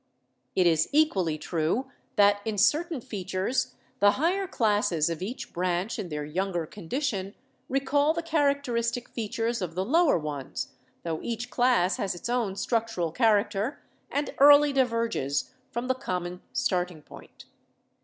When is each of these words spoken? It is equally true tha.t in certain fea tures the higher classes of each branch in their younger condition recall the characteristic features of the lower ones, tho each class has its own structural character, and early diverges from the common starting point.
It 0.55 0.65
is 0.65 0.89
equally 0.91 1.37
true 1.37 1.91
tha.t 2.15 2.39
in 2.43 2.57
certain 2.57 3.01
fea 3.01 3.23
tures 3.23 3.73
the 3.99 4.13
higher 4.13 4.47
classes 4.47 5.11
of 5.11 5.21
each 5.21 5.53
branch 5.53 5.99
in 5.99 6.09
their 6.09 6.25
younger 6.25 6.65
condition 6.65 7.35
recall 7.69 8.11
the 8.11 8.23
characteristic 8.23 9.09
features 9.09 9.61
of 9.61 9.75
the 9.75 9.85
lower 9.85 10.17
ones, 10.17 10.69
tho 11.03 11.19
each 11.21 11.51
class 11.51 11.97
has 11.97 12.15
its 12.15 12.29
own 12.29 12.55
structural 12.55 13.11
character, 13.11 13.83
and 14.09 14.33
early 14.39 14.73
diverges 14.73 15.53
from 15.69 15.85
the 15.87 15.93
common 15.93 16.41
starting 16.51 17.03
point. 17.03 17.45